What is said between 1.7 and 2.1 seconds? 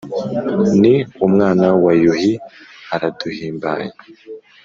wa